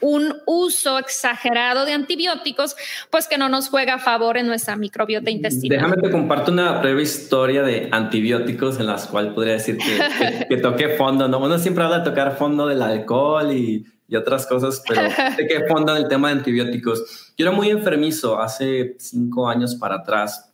[0.00, 2.76] un uso exagerado de antibióticos,
[3.10, 5.78] pues que no nos juega a favor en nuestra microbiota intestinal.
[5.78, 10.56] Déjame te comparto una breve historia de antibióticos en las cuales podría decir que, que,
[10.56, 11.38] toqué fondo, ¿no?
[11.38, 15.02] Uno siempre habla de tocar fondo del alcohol y, y otras cosas, pero
[15.38, 17.32] toqué fondo del tema de antibióticos.
[17.36, 20.52] Yo era muy enfermizo hace cinco años para atrás,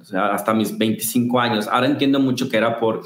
[0.00, 1.66] o sea, hasta mis 25 años.
[1.66, 3.02] Ahora entiendo mucho que era por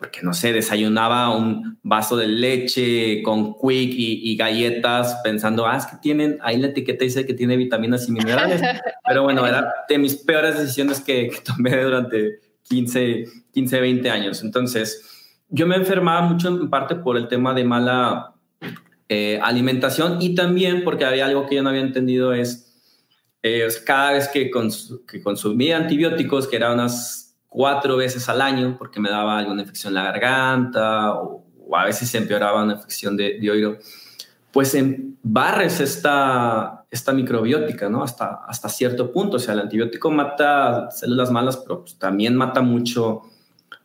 [0.00, 5.84] porque no sé, desayunaba un vaso de leche con quick y, galletas pensando, ah, es
[5.84, 8.62] que tienen, ahí la etiqueta dice que tiene vitaminas y minerales.
[9.06, 14.42] Pero bueno, era de mis peores decisiones que, tomé durante 15, 15, 20 años.
[14.42, 18.32] Entonces, yo me enfermaba mucho en parte por el tema de mala
[19.10, 22.82] eh, alimentación y también porque había algo que yo no había entendido es,
[23.42, 24.50] eh, cada vez que,
[25.06, 29.90] que consumía antibióticos, que eran unas cuatro veces al año porque me daba alguna infección
[29.90, 33.76] en la garganta o, a veces se empeoraba una infección de, de oído,
[34.50, 38.02] pues en barres esta, esta microbiótica, ¿no?
[38.02, 39.36] Hasta, hasta cierto punto.
[39.36, 43.22] O sea, el antibiótico mata células malas, pero pues también mata mucho,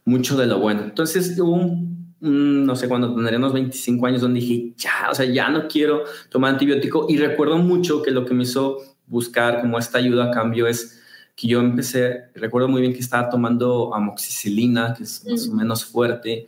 [0.06, 0.82] mucho de lo bueno.
[0.82, 5.26] Entonces hubo un, no sé, cuando tendría unos 25 años, donde dije, ya, o sea,
[5.26, 7.06] ya no quiero tomar antibiótico.
[7.10, 11.04] Y recuerdo mucho que lo que me hizo buscar como esta ayuda a cambio es
[11.36, 15.86] que yo empecé, recuerdo muy bien que estaba tomando amoxicilina, que es más o menos
[15.86, 16.48] fuerte,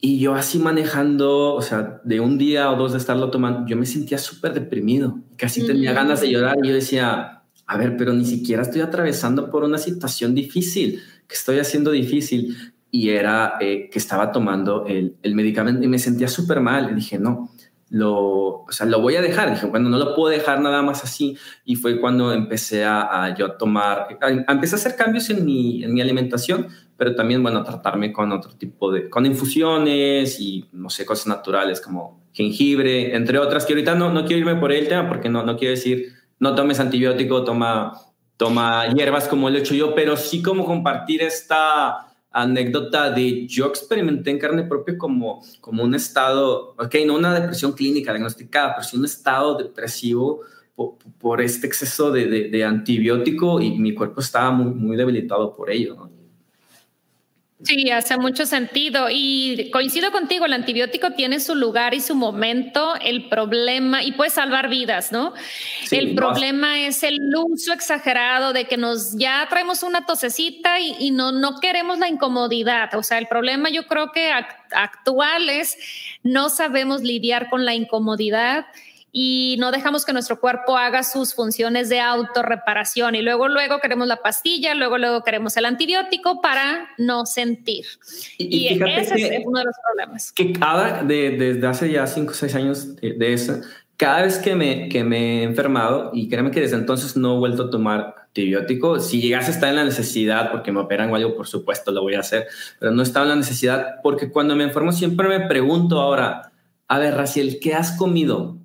[0.00, 3.76] y yo así manejando, o sea, de un día o dos de estarlo tomando, yo
[3.76, 8.12] me sentía súper deprimido, casi tenía ganas de llorar y yo decía, a ver, pero
[8.12, 12.56] ni siquiera estoy atravesando por una situación difícil, que estoy haciendo difícil.
[12.94, 16.90] Y era eh, que estaba tomando el, el medicamento y me sentía súper mal.
[16.90, 17.50] Y dije, no,
[17.92, 19.50] lo, o sea, lo voy a dejar.
[19.50, 21.36] Dije, bueno, no lo puedo dejar nada más así.
[21.64, 25.44] Y fue cuando empecé a, a yo a tomar, a, empecé a hacer cambios en
[25.44, 30.40] mi, en mi alimentación, pero también, bueno, a tratarme con otro tipo de, con infusiones
[30.40, 34.58] y, no sé, cosas naturales como jengibre, entre otras, que ahorita no, no quiero irme
[34.58, 37.92] por el tema porque no, no quiero decir no tomes antibiótico, toma,
[38.38, 43.66] toma hierbas como lo he hecho yo, pero sí como compartir esta anécdota de yo
[43.66, 48.88] experimenté en carne propia como, como un estado, ok, no una depresión clínica diagnosticada, pero
[48.88, 50.40] sí un estado depresivo
[51.18, 56.10] por, este exceso de, de, antibiótico y mi cuerpo estaba muy, debilitado por ello.
[57.64, 59.06] Sí, hace mucho sentido.
[59.08, 64.30] Y coincido contigo, el antibiótico tiene su lugar y su momento, el problema, y puede
[64.30, 65.32] salvar vidas, ¿no?
[65.90, 71.30] el problema es el uso exagerado de que nos ya traemos una tosecita y, no,
[71.30, 75.76] no queremos la incomodidad, o sea, el problema yo creo que actual es
[76.22, 78.66] no sabemos lidiar con la incomodidad
[79.14, 84.08] y no dejamos que nuestro cuerpo haga sus funciones de autorreparación y luego luego queremos
[84.08, 87.84] la pastilla, luego luego queremos el antibiótico para no sentir.
[88.38, 90.32] Y, ese es uno de los problemas.
[90.32, 93.60] Que cada, desde hace ya cinco o seis años de, eso,
[93.98, 97.38] cada vez que me, que me he enfermado, y créeme que desde entonces no he
[97.38, 101.16] vuelto a tomar antibiótico, si llegase a estar en la necesidad, porque me operan o
[101.16, 102.46] algo, por supuesto lo voy a hacer,
[102.78, 106.50] pero no estaba en la necesidad, porque cuando me enfermo siempre me pregunto ahora,
[106.88, 108.61] a ver, Raciel, ¿qué has comido?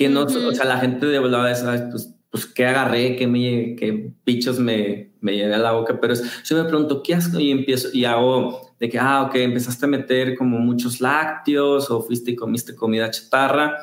[0.00, 1.82] Que no, o sea, la gente de volada ¿sabes?
[1.90, 3.16] Pues, pues, ¿qué agarré?
[3.16, 6.00] ¿Qué, me, qué bichos me, me llené a la boca?
[6.00, 7.38] Pero yo me pregunto, ¿qué hago?
[7.38, 12.00] Y empiezo, y hago de que, ah, ok, empezaste a meter como muchos lácteos o
[12.00, 13.76] fuiste y comiste comida chatarra.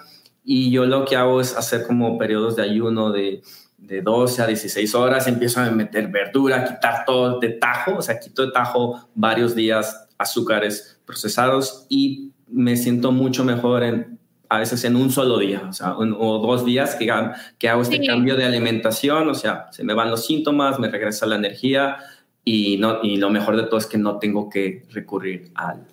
[0.44, 3.44] Y yo lo que hago es hacer como periodos de ayuno de,
[3.78, 8.20] de 12 a 16 horas, empiezo a meter verdura, quitar todo de tajo, o sea,
[8.20, 14.17] quito de tajo varios días azúcares procesados y me siento mucho mejor en
[14.50, 17.12] a veces en un solo día, o sea, o dos días que,
[17.58, 21.26] que hago este cambio de alimentación, o sea, se me van los síntomas, me regresa
[21.26, 21.98] la energía
[22.44, 25.86] y, no, y lo mejor de todo es que no tengo que recurrir al,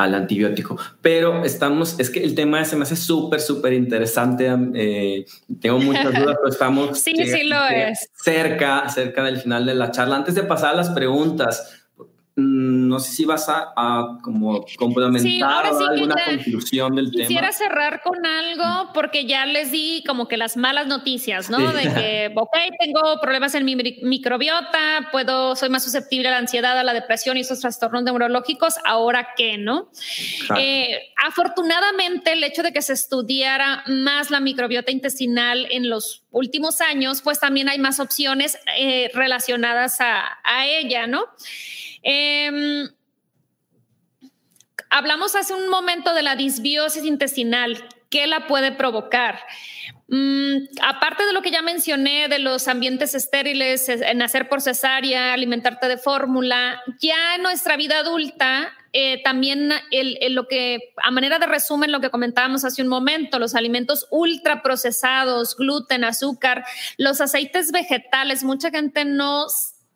[0.00, 0.78] al antibiótico.
[1.02, 4.50] Pero estamos, es que el tema se me hace súper, súper interesante.
[4.74, 5.26] Eh,
[5.60, 8.08] tengo muchas dudas, pero estamos sí, sí lo es.
[8.14, 10.16] cerca, cerca del final de la charla.
[10.16, 11.79] Antes de pasar a las preguntas,
[12.40, 17.26] no sé si vas a, como complementar alguna conclusión del tema.
[17.26, 21.72] Quisiera cerrar con algo porque ya les di como que las malas noticias, ¿no?
[21.72, 26.78] De que, ok, tengo problemas en mi microbiota, puedo, soy más susceptible a la ansiedad,
[26.78, 29.90] a la depresión y esos trastornos neurológicos, ahora qué, ¿no?
[30.56, 36.80] Eh, afortunadamente, el hecho de que se estudiara más la microbiota intestinal en los últimos
[36.80, 41.24] años, pues también hay más opciones eh, relacionadas a, ella, ¿no?
[42.02, 42.88] Em,
[44.90, 47.88] hablamos hace un momento de la disbiosis intestinal.
[48.10, 49.40] ¿Qué la puede provocar?
[50.08, 55.86] Mm, aparte de lo que ya mencioné de los ambientes estériles, nacer por cesárea, alimentarte
[55.86, 59.72] de fórmula, ya en nuestra vida adulta, eh, también
[60.30, 65.56] lo que, a manera de resumen, lo que comentábamos hace un momento, los alimentos ultraprocesados,
[65.56, 66.64] gluten, azúcar,
[66.96, 69.46] los aceites vegetales, mucha gente no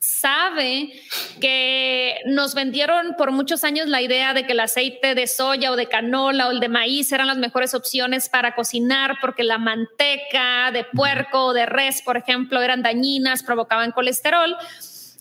[0.04, 0.92] sabe
[1.40, 5.76] que nos vendieron por muchos años la idea de que el aceite de soya o
[5.76, 10.70] de canola o el de maíz eran las mejores opciones para cocinar porque la manteca
[10.72, 14.56] de puerco o de res, por ejemplo, eran dañinas, provocaban colesterol.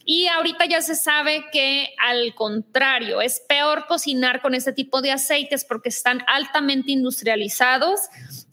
[0.05, 5.11] Y ahorita ya se sabe que al contrario, es peor cocinar con este tipo de
[5.11, 8.01] aceites porque están altamente industrializados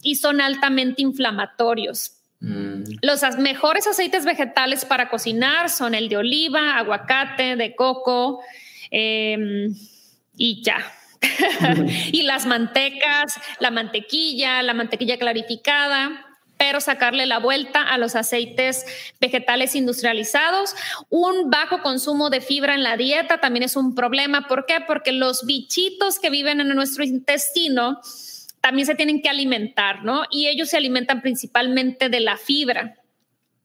[0.01, 2.17] y son altamente inflamatorios.
[2.39, 2.83] Mm.
[3.01, 8.41] Los mejores aceites vegetales para cocinar son el de oliva, aguacate, de coco
[8.89, 9.75] em,
[10.35, 10.79] y ya.
[12.11, 16.30] y las mantecas, la mantequilla, la mantequilla clarificada,
[16.61, 18.85] pero sacarle la vuelta a los aceites
[19.19, 20.75] vegetales industrializados.
[21.09, 24.47] Un bajo consumo de fibra en la dieta también es un problema.
[24.47, 24.75] ¿Por qué?
[24.85, 27.99] Porque los bichitos que viven en nuestro intestino
[28.61, 30.25] también se tienen que alimentar, ¿no?
[30.29, 33.00] Y ellos se alimentan principalmente de la fibra.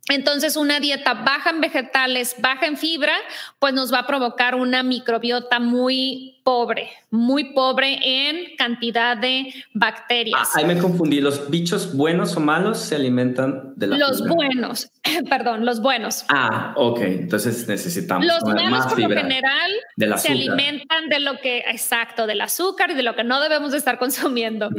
[0.09, 3.15] Entonces, una dieta baja en vegetales, baja en fibra,
[3.59, 10.51] pues nos va a provocar una microbiota muy pobre, muy pobre en cantidad de bacterias.
[10.55, 11.21] Ah, ahí me confundí.
[11.21, 14.89] ¿Los bichos buenos o malos se alimentan de la Los buenos,
[15.29, 16.25] perdón, los buenos.
[16.29, 17.01] Ah, ok.
[17.01, 19.73] Entonces necesitamos los malos por lo general
[20.19, 23.79] se alimentan de lo que, exacto, del azúcar y de lo que no debemos de
[23.79, 24.71] estar consumiendo.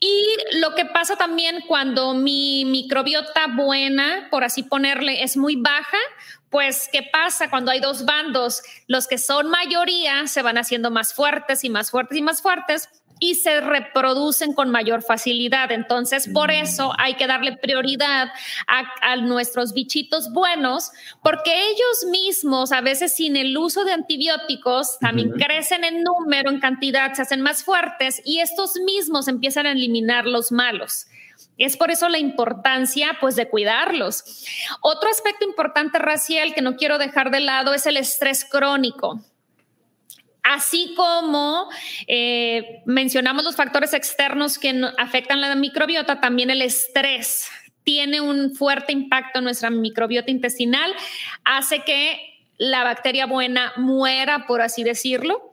[0.00, 5.98] Y lo que pasa también cuando mi microbiota buena, por así ponerle, es muy baja,
[6.50, 8.62] pues, ¿qué pasa cuando hay dos bandos?
[8.86, 12.88] Los que son mayoría se van haciendo más fuertes y más fuertes y más fuertes
[13.18, 15.72] y se reproducen con mayor facilidad.
[15.72, 16.62] Entonces, por mm.
[16.62, 18.28] eso hay que darle prioridad
[18.66, 20.90] a, nuestros bichitos buenos,
[21.22, 26.60] porque ellos mismos, a veces sin el uso de antibióticos, también crecen en número, en
[26.60, 31.06] cantidad, se hacen más fuertes y estos mismos empiezan a eliminar los malos.
[31.58, 34.44] Es por eso la importancia, pues, de cuidarlos.
[34.82, 39.20] Otro aspecto importante, Raciel, que no quiero dejar de lado es el estrés crónico.
[40.48, 41.68] Así como
[42.06, 47.48] eh, mencionamos los factores externos que afectan la microbiota, también el estrés
[47.82, 50.94] tiene un fuerte impacto en nuestra microbiota intestinal,
[51.44, 52.20] hace que
[52.58, 55.52] la bacteria buena muera, por así decirlo.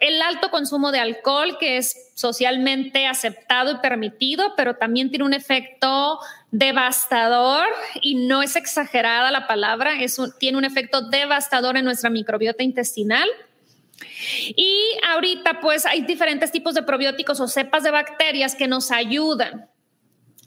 [0.00, 5.32] El alto consumo de alcohol, que es socialmente aceptado y permitido, pero también tiene un
[5.32, 6.18] efecto
[6.50, 7.66] devastador
[8.02, 9.92] y no es exagerada la palabra,
[10.38, 13.26] tiene un efecto devastador en nuestra microbiota intestinal.
[14.54, 19.68] Y ahorita pues hay diferentes tipos de probióticos o cepas de bacterias que nos ayudan.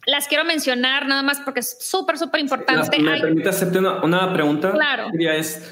[0.05, 2.99] Las quiero mencionar nada más porque es súper, súper importante.
[2.99, 4.71] ¿Me permite hacerte una, pregunta?
[4.71, 5.09] Claro.
[5.19, 5.71] Es,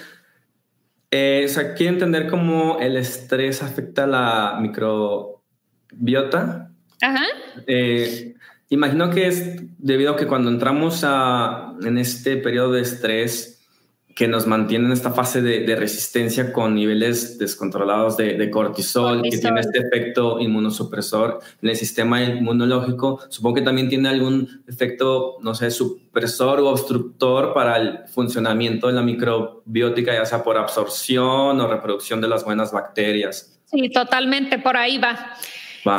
[1.12, 5.52] eh, o sea, quiero entender cómo el estrés afecta la microbiota.
[7.02, 7.26] Ajá.
[7.68, 8.36] Eh,
[8.70, 13.57] imagino que es debido a que cuando entramos a, en este periodo de estrés,
[14.18, 19.62] que nos mantiene en esta fase de, resistencia con niveles descontrolados de, cortisol, que tiene
[19.62, 23.20] este efecto inmunosupresor en el sistema inmunológico.
[23.30, 28.94] Supongo que también tiene algún efecto, no sé, supresor o obstructor para el funcionamiento de
[28.94, 33.60] la microbiótica, ya sea por absorción o reproducción de las buenas bacterias.
[33.66, 35.36] Sí, totalmente, por ahí va.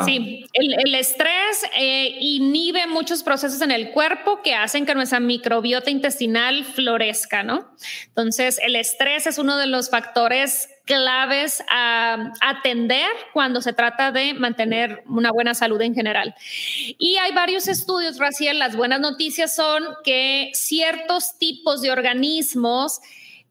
[0.05, 5.89] Sí, el, estrés eh, inhibe muchos procesos en el cuerpo que hacen que nuestra microbiota
[5.89, 7.69] intestinal florezca, ¿no?
[8.07, 14.33] Entonces, el estrés es uno de los factores claves a atender cuando se trata de
[14.33, 16.33] mantener una buena salud en general.
[16.97, 23.01] Y hay varios estudios, Raciel, las buenas noticias son que ciertos tipos de organismos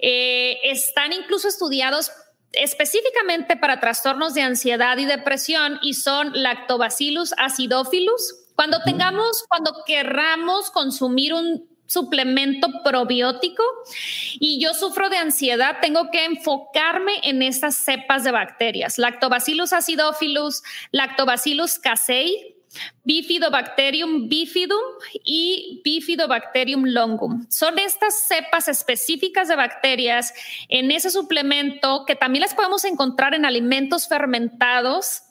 [0.00, 2.10] eh, están incluso estudiados
[2.52, 8.46] específicamente para trastornos de ansiedad y depresión y son Lactobacillus acidophilus.
[8.54, 13.62] Cuando tengamos, cuando querramos consumir un suplemento probiótico
[14.38, 20.62] y yo sufro de ansiedad, tengo que enfocarme en estas cepas de bacterias, Lactobacillus acidophilus,
[20.92, 22.57] Lactobacillus casei,
[23.04, 24.82] Bifidobacterium bifidum
[25.24, 27.46] y Bifidobacterium longum.
[27.48, 30.32] Son estas cepas específicas de bacterias
[30.68, 35.22] en ese suplemento que también las podemos encontrar en alimentos fermentados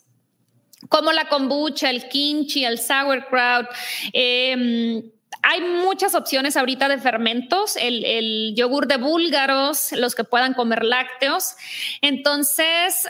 [0.89, 3.67] como la kombucha, el kimchi, el sauerkraut.
[4.13, 5.11] Eh,
[5.43, 11.55] hay muchas opciones ahorita de fermentos, el, yogur de búlgaros, los que puedan comer lácteos.
[12.01, 13.07] Entonces,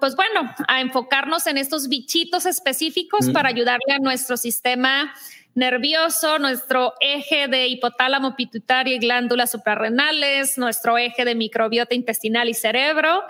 [0.00, 5.14] pues bueno, a enfocarnos en estos bichitos específicos para ayudarle a nuestro sistema
[5.54, 12.54] nervioso, nuestro eje de hipotálamo, pituitario y glándulas suprarrenales, nuestro eje de microbiota intestinal y
[12.54, 13.22] cerebro.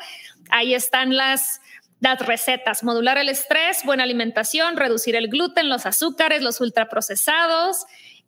[0.50, 1.60] Ahí están las,
[2.00, 7.86] las recetas, modular el estrés, buena alimentación, reducir el gluten, los azúcares, los ultraprocesados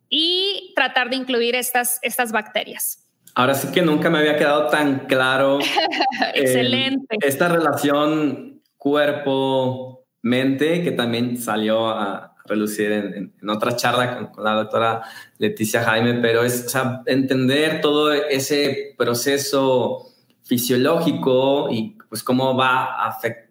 [0.09, 3.01] y tratar de incluir estas, estas bacterias.
[3.33, 5.59] Ahora sí que nunca me había quedado tan claro.
[6.33, 7.17] Excelente.
[7.21, 15.01] esta relación cuerpo-mente que también salió a relucir en, otra charla con, la doctora
[15.37, 16.73] Leticia Jaime, pero es
[17.07, 20.11] entender todo ese proceso
[20.43, 23.44] fisiológico y pues cómo va a afectar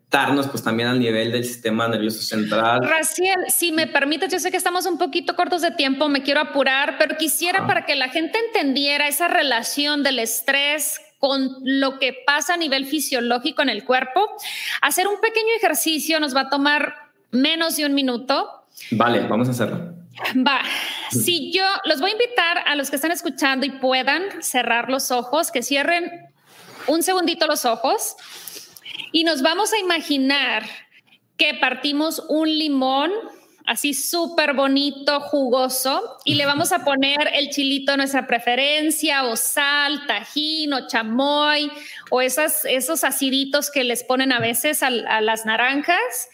[0.51, 2.89] pues también al nivel del sistema nervioso central.
[2.89, 6.41] Raciel, si me permites, yo sé que estamos un poquito cortos de tiempo, me quiero
[6.41, 12.15] apurar, pero quisiera para que la gente entendiera esa relación del estrés con lo que
[12.27, 14.31] pasa a nivel fisiológico en el cuerpo,
[14.83, 16.95] hacer un pequeño ejercicio nos va a tomar
[17.31, 18.67] menos de un minuto.
[18.91, 19.95] Vale, vamos a hacerlo.
[20.47, 20.61] Va,
[21.11, 25.11] si yo los voy a invitar a los que están escuchando y puedan cerrar los
[25.11, 26.29] ojos, que cierren
[26.87, 28.17] un segundito los ojos
[29.15, 30.65] y nos vamos a imaginar
[31.37, 33.13] que partimos un limón
[33.65, 39.37] así súper bonito, jugoso, y le vamos a poner el chilito de nuestra preferencia, o
[39.37, 41.71] sal, tajín, o chamoy,
[42.11, 46.29] o esos aciditos que les ponen a veces a, a las naranjas.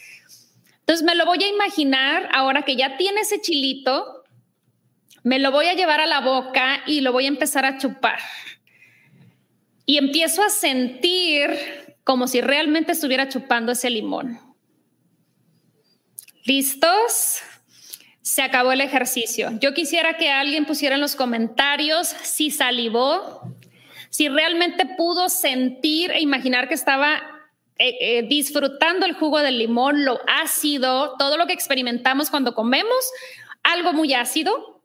[0.79, 4.25] Entonces me lo voy a imaginar ahora que ya tiene ese chilito,
[5.23, 8.21] me lo voy a llevar a la boca y lo voy a empezar a chupar.
[9.85, 14.41] Y empiezo a sentir como si realmente estuviera chupando ese limón.
[16.45, 17.39] ¿Listos?
[18.21, 19.53] Se acabó el ejercicio.
[19.61, 23.43] Yo quisiera que alguien pusiera en los comentarios si salivó,
[24.09, 27.23] si realmente pudo sentir e imaginar que estaba
[27.79, 33.09] eh, eh, disfrutando el jugo del limón, lo ácido, todo lo que experimentamos cuando comemos,
[33.63, 34.83] algo muy ácido.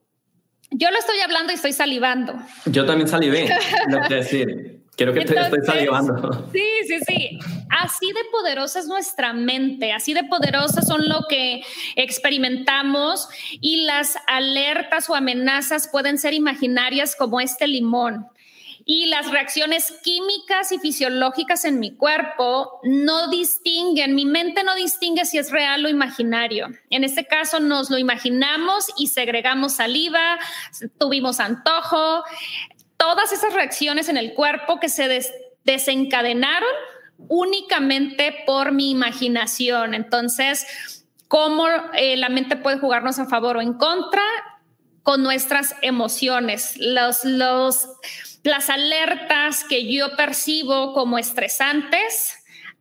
[0.70, 2.36] Yo lo estoy hablando y estoy salivando.
[2.68, 3.50] Yo también salivé,
[3.90, 4.85] no quiero decir.
[4.96, 6.50] Quiero que te estoy salivando.
[6.54, 7.40] Sí, sí, sí.
[7.70, 11.64] Así de poderosa es nuestra mente, así de poderosas son lo que
[11.96, 18.28] experimentamos y las alertas o amenazas pueden ser imaginarias como este limón.
[18.88, 25.26] Y las reacciones químicas y fisiológicas en mi cuerpo no distinguen, mi mente no distingue
[25.26, 26.68] si es real o imaginario.
[26.92, 30.38] En este caso nos lo imaginamos y segregamos saliva,
[31.00, 32.24] tuvimos antojo,
[32.98, 35.24] todas esas reacciones en el cuerpo que se
[35.64, 36.70] desencadenaron
[37.28, 39.94] únicamente por mi imaginación.
[39.94, 44.22] Entonces, ¿cómo eh, la mente puede jugarnos a favor o en contra?
[45.04, 47.88] Con nuestras emociones, los, los,
[48.44, 52.35] las alertas que yo percibo como estresantes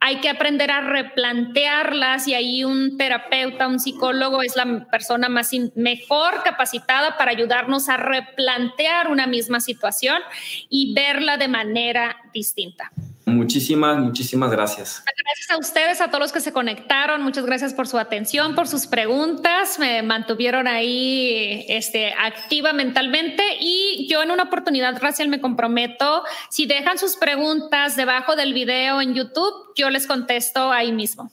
[0.07, 5.51] hay que aprender a replantearlas y ahí un terapeuta, un psicólogo es la persona más
[5.77, 10.21] mejor capacitada para ayudarnos a replantear una misma situación
[10.69, 12.93] y verla de manera distinta.
[13.27, 15.03] Muchísimas, muchísimas gracias.
[15.25, 17.23] Gracias a ustedes, a todos los que se conectaron.
[17.23, 19.79] Muchas gracias por su atención, por sus preguntas.
[19.79, 26.67] Me mantuvieron ahí este, activa mentalmente y yo en una oportunidad, Raciel, me comprometo, si
[26.67, 31.33] dejan sus preguntas debajo del video en YouTube, yo les contesto ahí mismo.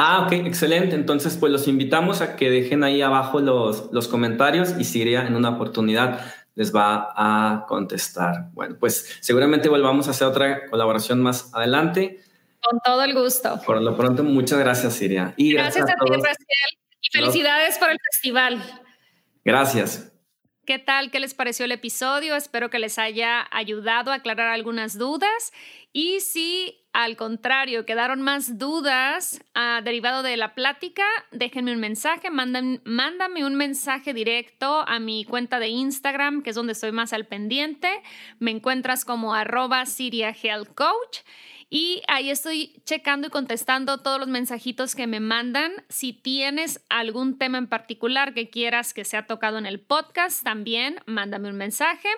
[0.00, 0.94] Ah, ok, excelente.
[0.94, 5.26] Entonces, pues los invitamos a que dejen ahí abajo los, los comentarios y si iría
[5.26, 6.20] en una oportunidad
[6.58, 8.50] les va a contestar.
[8.52, 12.20] Bueno, pues seguramente volvamos a hacer otra colaboración más adelante.
[12.60, 13.60] Con todo el gusto.
[13.64, 15.34] Por lo pronto, muchas gracias, Siria.
[15.36, 16.36] Y gracias, a, ti, Raciel.
[17.00, 18.60] Y felicidades por el festival.
[19.44, 20.12] Gracias.
[20.66, 21.12] ¿Qué tal?
[21.12, 22.34] ¿Qué les pareció el episodio?
[22.34, 25.52] Espero que les haya ayudado a aclarar algunas dudas.
[25.92, 32.28] Y si al contrario quedaron más dudas uh, derivado de la plática, déjenme un mensaje,
[32.30, 37.26] mándame un mensaje directo a mi cuenta de Instagram, que es donde estoy más al
[37.26, 37.88] pendiente.
[38.38, 40.34] Me encuentras como arroba Siria
[40.74, 41.20] Coach.
[41.70, 45.72] Y ahí estoy checando y contestando todos los mensajitos que me mandan.
[45.90, 51.00] Si tienes algún tema en particular que quieras que sea tocado en el podcast, también
[51.04, 52.08] mándame un mensaje.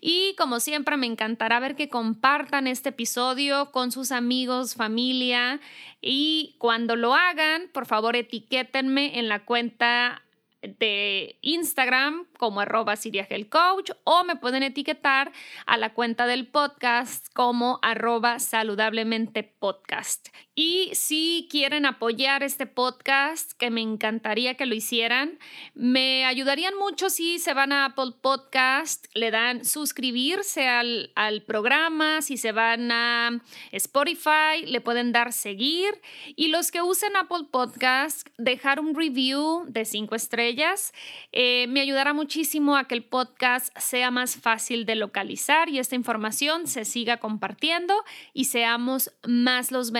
[0.00, 5.60] Y como siempre, me encantará ver que compartan este episodio con sus amigos, familia.
[6.00, 10.22] Y cuando lo hagan, por favor, etiquétenme en la cuenta
[10.62, 15.32] de Instagram como arroba Coach o me pueden etiquetar
[15.66, 20.28] a la cuenta del podcast como arroba saludablemente podcast.
[20.54, 25.38] Y si quieren apoyar este podcast, que me encantaría que lo hicieran,
[25.74, 32.20] me ayudarían mucho si se van a Apple Podcast, le dan suscribirse al, al programa,
[32.20, 33.40] si se van a
[33.70, 36.02] Spotify, le pueden dar seguir.
[36.36, 40.92] Y los que usen Apple Podcast, dejar un review de cinco estrellas,
[41.32, 45.94] eh, me ayudará muchísimo a que el podcast sea más fácil de localizar y esta
[45.94, 47.94] información se siga compartiendo
[48.34, 49.92] y seamos más los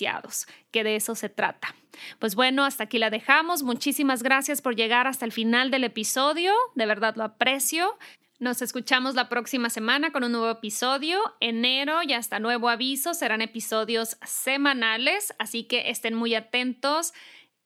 [0.00, 1.74] beneficios que de eso se trata.
[2.18, 3.62] Pues bueno, hasta aquí la dejamos.
[3.62, 6.52] Muchísimas gracias por llegar hasta el final del episodio.
[6.74, 7.98] De verdad lo aprecio.
[8.38, 11.18] Nos escuchamos la próxima semana con un nuevo episodio.
[11.40, 17.12] Enero y hasta nuevo aviso serán episodios semanales, así que estén muy atentos.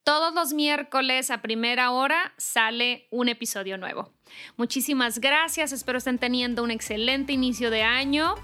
[0.03, 4.13] Todos los miércoles a primera hora sale un episodio nuevo.
[4.57, 8.35] Muchísimas gracias, espero estén teniendo un excelente inicio de año.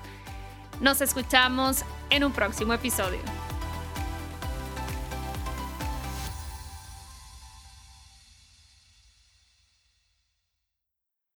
[0.80, 3.49] Nos escuchamos en un próximo episodio.